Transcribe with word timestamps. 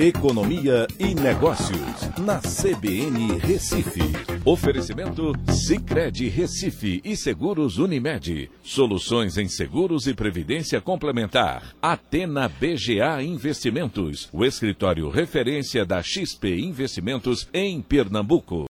Economia 0.00 0.86
e 0.96 1.12
Negócios, 1.12 2.08
na 2.20 2.38
CBN 2.38 3.36
Recife. 3.40 3.98
Oferecimento 4.44 5.32
Cicred 5.50 6.28
Recife 6.28 7.00
e 7.04 7.16
Seguros 7.16 7.78
Unimed. 7.78 8.48
Soluções 8.62 9.36
em 9.36 9.48
seguros 9.48 10.06
e 10.06 10.14
previdência 10.14 10.80
complementar. 10.80 11.74
Atena 11.82 12.48
BGA 12.48 13.20
Investimentos, 13.24 14.28
o 14.32 14.44
escritório 14.44 15.10
referência 15.10 15.84
da 15.84 16.00
XP 16.00 16.60
Investimentos 16.60 17.48
em 17.52 17.82
Pernambuco. 17.82 18.66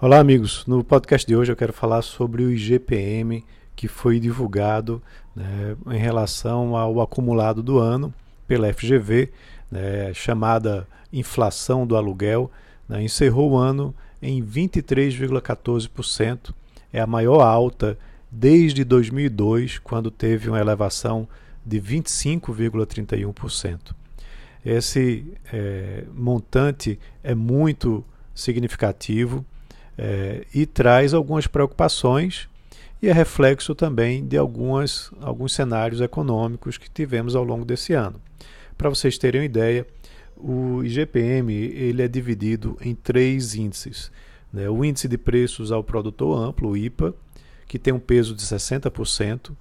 Olá, 0.00 0.18
amigos. 0.18 0.66
No 0.66 0.82
podcast 0.82 1.24
de 1.24 1.36
hoje 1.36 1.52
eu 1.52 1.56
quero 1.56 1.72
falar 1.72 2.02
sobre 2.02 2.42
o 2.42 2.50
IGPM 2.50 3.44
que 3.76 3.86
foi 3.86 4.18
divulgado 4.18 5.00
né, 5.34 5.76
em 5.92 5.98
relação 5.98 6.76
ao 6.76 7.00
acumulado 7.00 7.62
do 7.62 7.78
ano 7.78 8.12
pela 8.48 8.72
FGV 8.72 9.30
né, 9.74 10.14
chamada 10.14 10.88
inflação 11.12 11.84
do 11.84 11.96
aluguel, 11.96 12.48
né, 12.88 13.02
encerrou 13.02 13.50
o 13.50 13.56
ano 13.56 13.92
em 14.22 14.40
23,14%. 14.42 16.54
É 16.92 17.00
a 17.00 17.06
maior 17.06 17.40
alta 17.40 17.98
desde 18.30 18.84
2002, 18.84 19.80
quando 19.80 20.12
teve 20.12 20.48
uma 20.48 20.60
elevação 20.60 21.26
de 21.66 21.80
25,31%. 21.80 23.96
Esse 24.64 25.34
é, 25.52 26.04
montante 26.14 26.98
é 27.22 27.34
muito 27.34 28.02
significativo 28.34 29.44
é, 29.98 30.46
e 30.54 30.64
traz 30.66 31.12
algumas 31.12 31.46
preocupações 31.46 32.48
e 33.02 33.08
é 33.08 33.12
reflexo 33.12 33.74
também 33.74 34.26
de 34.26 34.38
algumas, 34.38 35.10
alguns 35.20 35.52
cenários 35.52 36.00
econômicos 36.00 36.78
que 36.78 36.88
tivemos 36.88 37.36
ao 37.36 37.44
longo 37.44 37.64
desse 37.64 37.92
ano. 37.92 38.20
Para 38.76 38.88
vocês 38.88 39.18
terem 39.18 39.40
uma 39.40 39.46
ideia, 39.46 39.86
o 40.36 40.82
IGPM 40.82 41.52
ele 41.52 42.02
é 42.02 42.08
dividido 42.08 42.76
em 42.80 42.94
três 42.94 43.54
índices. 43.54 44.10
Né? 44.52 44.68
O 44.68 44.84
índice 44.84 45.08
de 45.08 45.16
preços 45.16 45.72
ao 45.72 45.82
produtor 45.82 46.38
amplo, 46.38 46.70
o 46.70 46.76
IPA, 46.76 47.14
que 47.66 47.78
tem 47.78 47.92
um 47.92 47.98
peso 47.98 48.34
de 48.34 48.42
60% 48.42 49.52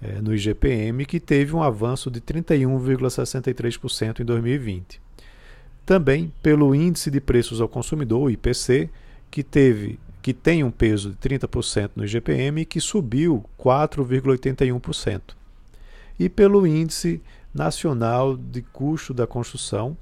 é, 0.00 0.20
no 0.20 0.34
IGPM, 0.34 1.04
que 1.06 1.18
teve 1.18 1.54
um 1.54 1.62
avanço 1.62 2.10
de 2.10 2.20
31,63% 2.20 4.20
em 4.20 4.24
2020. 4.24 5.00
Também 5.84 6.32
pelo 6.42 6.74
índice 6.74 7.10
de 7.10 7.20
preços 7.20 7.60
ao 7.60 7.68
consumidor, 7.68 8.22
o 8.22 8.30
IPC, 8.30 8.90
que 9.30 9.42
teve 9.42 9.98
que 10.20 10.34
tem 10.34 10.62
um 10.62 10.70
peso 10.70 11.10
de 11.10 11.16
30% 11.16 11.92
no 11.96 12.04
IGPM 12.04 12.60
e 12.60 12.64
que 12.66 12.80
subiu 12.80 13.44
4,81%. 13.58 15.22
E 16.18 16.28
pelo 16.28 16.66
índice 16.66 17.22
Nacional 17.54 18.36
de 18.36 18.62
Custo 18.62 19.12
da 19.12 19.26
Construção, 19.26 19.96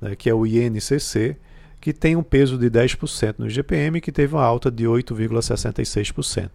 né, 0.00 0.14
que 0.14 0.28
é 0.28 0.34
o 0.34 0.46
INCC, 0.46 1.36
que 1.80 1.92
tem 1.92 2.16
um 2.16 2.22
peso 2.22 2.56
de 2.56 2.70
10% 2.70 3.34
no 3.38 3.46
IGPM, 3.46 4.00
que 4.00 4.10
teve 4.10 4.34
uma 4.34 4.44
alta 4.44 4.70
de 4.70 4.84
8,66%. 4.84 6.50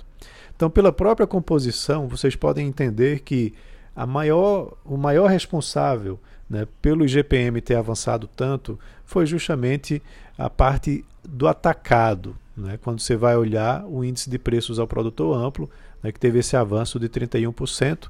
Então, 0.55 0.69
pela 0.69 0.91
própria 0.91 1.27
composição, 1.27 2.07
vocês 2.07 2.35
podem 2.35 2.67
entender 2.67 3.19
que 3.19 3.53
a 3.95 4.05
maior, 4.05 4.73
o 4.83 4.97
maior 4.97 5.27
responsável 5.27 6.19
né, 6.49 6.67
pelo 6.81 7.05
IGPM 7.05 7.61
ter 7.61 7.75
avançado 7.75 8.27
tanto 8.27 8.79
foi 9.05 9.25
justamente 9.25 10.01
a 10.37 10.49
parte 10.49 11.05
do 11.23 11.47
atacado. 11.47 12.35
Né, 12.57 12.79
quando 12.81 12.99
você 12.99 13.15
vai 13.15 13.37
olhar 13.37 13.85
o 13.85 14.03
índice 14.03 14.29
de 14.29 14.39
preços 14.39 14.79
ao 14.79 14.87
produtor 14.87 15.37
amplo, 15.37 15.69
né, 16.01 16.11
que 16.11 16.19
teve 16.19 16.39
esse 16.39 16.57
avanço 16.57 16.99
de 16.99 17.07
31%, 17.07 18.09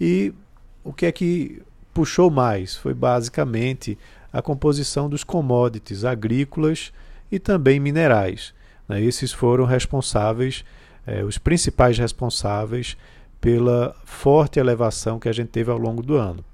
e 0.00 0.32
o 0.84 0.92
que 0.92 1.06
é 1.06 1.12
que 1.12 1.62
puxou 1.92 2.30
mais? 2.30 2.76
Foi 2.76 2.92
basicamente 2.92 3.98
a 4.32 4.42
composição 4.42 5.08
dos 5.08 5.24
commodities 5.24 6.04
agrícolas 6.04 6.92
e 7.32 7.38
também 7.38 7.80
minerais. 7.80 8.52
Né? 8.88 9.02
Esses 9.02 9.32
foram 9.32 9.64
responsáveis, 9.64 10.64
eh, 11.06 11.24
os 11.24 11.38
principais 11.38 11.96
responsáveis 11.98 12.96
pela 13.40 13.96
forte 14.04 14.58
elevação 14.58 15.18
que 15.18 15.28
a 15.28 15.32
gente 15.32 15.48
teve 15.48 15.70
ao 15.70 15.78
longo 15.78 16.02
do 16.02 16.16
ano. 16.16 16.44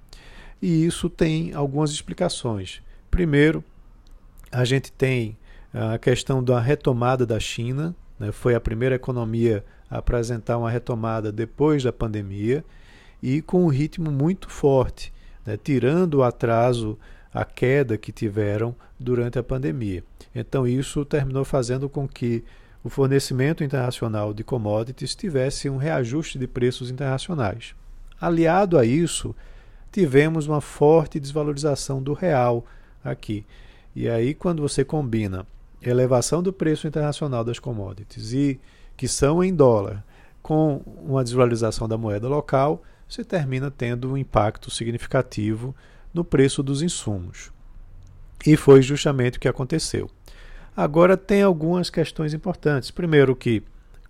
E 0.63 0.85
isso 0.85 1.09
tem 1.09 1.53
algumas 1.55 1.91
explicações. 1.91 2.83
Primeiro, 3.11 3.65
a 4.53 4.65
gente 4.65 4.93
tem 4.93 5.37
a 5.73 5.99
questão 5.99 6.43
da 6.43 6.61
retomada 6.61 7.25
da 7.25 7.41
China, 7.41 7.95
né? 8.19 8.33
foi 8.33 8.55
a 8.55 8.61
primeira 8.61 8.97
economia 8.97 9.65
a 9.91 9.99
apresentar 9.99 10.59
uma 10.59 10.71
retomada 10.71 11.33
depois 11.33 11.83
da 11.83 11.93
pandemia 11.93 12.65
e 13.23 13.43
com 13.43 13.65
um 13.65 13.69
ritmo 13.69 14.11
muito 14.11 14.49
forte, 14.49 15.13
né, 15.45 15.57
tirando 15.57 16.15
o 16.15 16.23
atraso, 16.23 16.99
a 17.33 17.45
queda 17.45 17.97
que 17.97 18.13
tiveram 18.13 18.75
durante 18.99 19.39
a 19.39 19.43
pandemia. 19.43 20.03
Então, 20.35 20.67
isso 20.67 21.05
terminou 21.05 21.45
fazendo 21.45 21.89
com 21.89 22.07
que 22.09 22.45
o 22.83 22.89
fornecimento 22.89 23.63
internacional 23.63 24.33
de 24.33 24.43
commodities 24.43 25.15
tivesse 25.15 25.69
um 25.69 25.77
reajuste 25.77 26.39
de 26.39 26.47
preços 26.47 26.91
internacionais. 26.91 27.75
Aliado 28.21 28.79
a 28.79 28.85
isso, 28.85 29.35
tivemos 29.93 30.47
uma 30.47 30.61
forte 30.61 31.21
desvalorização 31.21 32.03
do 32.03 32.13
real 32.13 32.65
aqui. 33.05 33.45
E 33.95 34.09
aí, 34.09 34.35
quando 34.35 34.63
você 34.63 34.85
combina 34.85 35.47
elevação 35.83 36.43
do 36.43 36.53
preço 36.53 36.87
internacional 36.87 37.43
das 37.43 37.59
commodities 37.59 38.33
e 38.33 38.61
que 38.97 39.09
são 39.09 39.43
em 39.43 39.55
dólar, 39.55 40.05
com 40.43 40.83
uma 41.03 41.25
desvalorização 41.25 41.89
da 41.89 41.99
moeda 41.99 42.29
local, 42.29 42.83
você 43.11 43.25
termina 43.25 43.71
tendo 43.71 44.13
um 44.13 44.17
impacto 44.17 44.71
significativo 44.71 45.75
no 46.15 46.25
preço 46.25 46.63
dos 46.63 46.81
insumos. 46.81 47.51
E 48.47 48.57
foi 48.57 48.81
justamente 48.83 49.37
o 49.37 49.41
que 49.41 49.49
aconteceu. 49.49 50.09
Agora 50.77 51.17
tem 51.17 51.43
algumas 51.43 51.91
questões 51.91 52.33
importantes. 52.33 52.91
Primeiro 52.91 53.35
que 53.35 53.63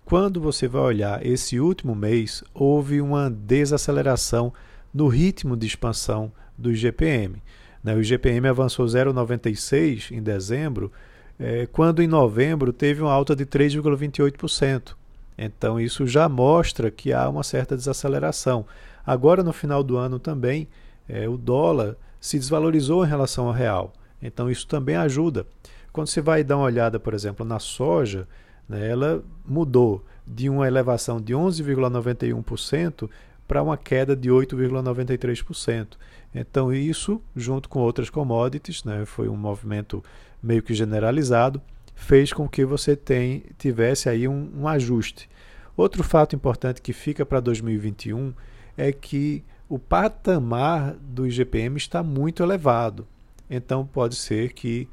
quando 0.05 0.39
você 0.39 0.67
vai 0.67 0.81
olhar 0.81 1.25
esse 1.25 1.59
último 1.59 1.95
mês, 1.95 2.43
houve 2.53 3.01
uma 3.01 3.29
desaceleração 3.29 4.53
no 4.93 5.07
ritmo 5.07 5.57
de 5.57 5.65
expansão 5.65 6.31
do 6.57 6.71
IGPM. 6.71 7.41
Né? 7.83 7.95
O 7.95 8.01
IGPM 8.01 8.47
avançou 8.47 8.85
0,96 8.85 10.11
em 10.11 10.21
dezembro, 10.21 10.91
eh, 11.39 11.67
quando 11.71 12.01
em 12.01 12.07
novembro 12.07 12.71
teve 12.71 13.01
uma 13.01 13.11
alta 13.11 13.35
de 13.35 13.45
3,28%. 13.45 14.95
Então 15.37 15.79
isso 15.79 16.05
já 16.05 16.29
mostra 16.29 16.91
que 16.91 17.11
há 17.11 17.27
uma 17.27 17.43
certa 17.43 17.75
desaceleração. 17.75 18.65
Agora, 19.05 19.43
no 19.43 19.53
final 19.53 19.83
do 19.83 19.97
ano 19.97 20.19
também, 20.19 20.67
é, 21.07 21.27
o 21.27 21.37
dólar 21.37 21.95
se 22.19 22.37
desvalorizou 22.37 23.05
em 23.05 23.09
relação 23.09 23.47
ao 23.47 23.53
real. 23.53 23.93
Então, 24.21 24.49
isso 24.49 24.67
também 24.67 24.95
ajuda. 24.95 25.45
Quando 25.91 26.07
você 26.07 26.21
vai 26.21 26.43
dar 26.43 26.57
uma 26.57 26.65
olhada, 26.65 26.99
por 26.99 27.13
exemplo, 27.13 27.45
na 27.45 27.59
soja, 27.59 28.27
né, 28.69 28.89
ela 28.89 29.23
mudou 29.45 30.05
de 30.25 30.49
uma 30.49 30.67
elevação 30.67 31.19
de 31.19 31.33
11,91% 31.33 33.09
para 33.47 33.61
uma 33.61 33.75
queda 33.75 34.15
de 34.15 34.29
8,93%. 34.29 35.97
Então, 36.33 36.71
isso, 36.71 37.21
junto 37.35 37.67
com 37.67 37.79
outras 37.79 38.09
commodities, 38.09 38.83
né, 38.85 39.03
foi 39.05 39.27
um 39.27 39.35
movimento 39.35 40.01
meio 40.41 40.63
que 40.63 40.73
generalizado, 40.73 41.61
fez 41.93 42.31
com 42.31 42.47
que 42.47 42.63
você 42.63 42.95
tem, 42.95 43.43
tivesse 43.57 44.07
aí 44.07 44.27
um, 44.27 44.49
um 44.55 44.67
ajuste. 44.67 45.29
Outro 45.75 46.03
fato 46.03 46.35
importante 46.35 46.81
que 46.81 46.93
fica 46.93 47.25
para 47.25 47.39
2021 47.39 48.33
é 48.81 48.91
que 48.91 49.43
o 49.69 49.77
patamar 49.77 50.95
do 50.95 51.27
IGPM 51.27 51.77
está 51.77 52.01
muito 52.01 52.41
elevado. 52.41 53.07
Então 53.47 53.85
pode 53.85 54.15
ser 54.15 54.53
que 54.53 54.89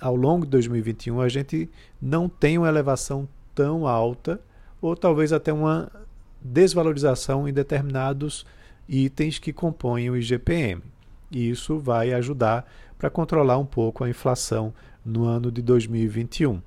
ao 0.00 0.16
longo 0.16 0.46
de 0.46 0.52
2021 0.52 1.20
a 1.20 1.28
gente 1.28 1.68
não 2.00 2.30
tenha 2.30 2.60
uma 2.60 2.68
elevação 2.68 3.28
tão 3.54 3.86
alta 3.86 4.40
ou 4.80 4.96
talvez 4.96 5.34
até 5.34 5.52
uma 5.52 5.92
desvalorização 6.40 7.46
em 7.46 7.52
determinados 7.52 8.46
itens 8.88 9.38
que 9.38 9.52
compõem 9.52 10.08
o 10.08 10.16
IGPM. 10.16 10.82
E 11.30 11.50
isso 11.50 11.78
vai 11.78 12.14
ajudar 12.14 12.66
para 12.96 13.10
controlar 13.10 13.58
um 13.58 13.66
pouco 13.66 14.02
a 14.02 14.08
inflação 14.08 14.72
no 15.04 15.24
ano 15.24 15.52
de 15.52 15.60
2021. 15.60 16.62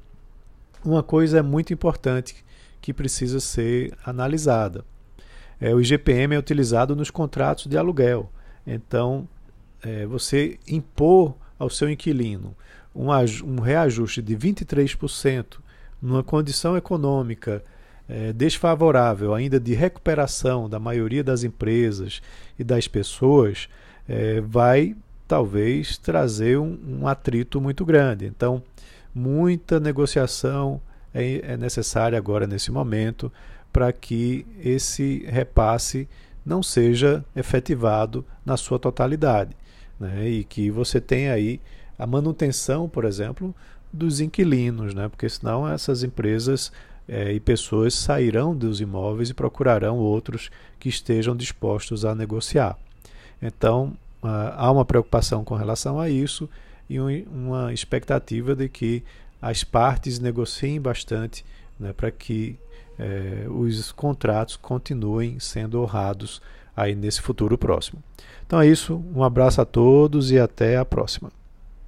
Uma 0.86 1.02
coisa 1.02 1.40
é 1.40 1.42
muito 1.42 1.74
importante 1.74 2.46
que 2.80 2.94
precisa 2.94 3.40
ser 3.40 3.98
analisada 4.06 4.86
é, 5.60 5.74
o 5.74 5.82
IGPM 5.82 6.36
é 6.36 6.40
utilizado 6.40 6.96
nos 6.96 7.12
contratos 7.12 7.68
de 7.68 7.78
aluguel. 7.78 8.32
Então, 8.66 9.28
é, 9.84 10.06
você 10.06 10.58
impor 10.68 11.36
ao 11.58 11.70
seu 11.70 11.90
inquilino 11.90 12.56
um, 12.96 13.10
um 13.46 13.60
reajuste 13.60 14.22
de 14.22 14.36
23% 14.36 15.58
numa 16.02 16.24
condição 16.24 16.78
econômica 16.78 17.64
é, 18.08 18.34
desfavorável, 18.34 19.34
ainda 19.34 19.60
de 19.60 19.74
recuperação 19.74 20.68
da 20.68 20.80
maioria 20.80 21.24
das 21.24 21.44
empresas 21.44 22.22
e 22.58 22.64
das 22.64 22.88
pessoas, 22.88 23.70
é, 24.08 24.42
vai 24.42 24.96
talvez 25.28 25.98
trazer 25.98 26.58
um, 26.58 26.78
um, 27.02 27.08
atrito 27.08 27.62
muito 27.62 27.86
grande. 27.86 28.26
Então, 28.26 28.64
muita 29.14 29.80
negociação 29.80 30.82
é, 31.14 31.54
é 31.54 31.58
necessária 31.58 32.18
agora 32.18 32.48
nesse 32.48 32.72
momento 32.72 33.32
para 33.72 33.92
que 33.92 34.46
esse 34.64 35.26
repasse 35.28 36.08
não 36.46 36.64
seja 36.64 37.24
efetivado 37.36 38.26
na 38.46 38.58
sua 38.58 38.80
totalidade. 38.80 39.56
né? 40.00 40.28
e 40.28 40.44
que 40.44 40.72
você 40.72 41.00
tenha 41.02 41.34
aí 41.34 41.60
a 41.98 42.08
manutenção, 42.08 42.88
por 42.88 43.04
exemplo, 43.06 43.54
dos 43.92 44.22
inquilinos, 44.22 44.94
né? 44.94 45.10
porque 45.10 45.28
senão 45.28 45.68
essas 45.68 46.04
empresas 46.04 46.72
é, 47.08 47.34
e 47.34 47.40
pessoas 47.40 47.94
sairão 47.96 48.56
dos 48.56 48.80
imóveis 48.80 49.30
e 49.30 49.34
procurarão 49.34 49.98
outros 49.98 50.50
que 50.80 50.88
estejam 50.88 51.36
dispostos 51.36 52.06
a 52.06 52.14
negociar. 52.14 52.78
Então, 53.42 53.94
uh, 54.22 54.28
há 54.56 54.72
uma 54.72 54.86
preocupação 54.86 55.44
com 55.44 55.56
relação 55.56 56.00
a 56.00 56.10
isso 56.10 56.48
e 56.90 57.00
um, 57.00 57.08
uma 57.24 57.74
expectativa 57.74 58.56
de 58.56 58.70
que 58.70 59.04
as 59.42 59.64
partes 59.64 60.20
negociem 60.20 60.80
bastante 60.80 61.44
né, 61.80 61.94
para 61.94 62.12
que 62.12 62.60
eh, 62.98 63.46
os 63.50 63.92
contratos 63.92 64.56
continuem 64.56 65.40
sendo 65.40 65.82
honrados 65.82 66.42
aí 66.76 66.96
nesse 66.96 67.22
futuro 67.22 67.58
próximo. 67.58 68.04
Então 68.46 68.60
é 68.60 68.68
isso, 68.68 69.04
um 69.16 69.24
abraço 69.24 69.62
a 69.62 69.66
todos 69.66 70.32
e 70.32 70.40
até 70.40 70.78
a 70.78 70.86
próxima. 70.86 71.32